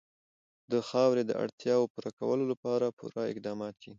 د 0.71 0.73
خاورې 0.89 1.23
د 1.25 1.31
اړتیاوو 1.43 1.91
پوره 1.93 2.11
کولو 2.19 2.43
لپاره 2.51 2.93
پوره 2.99 3.21
اقدامات 3.33 3.73
کېږي. 3.77 3.89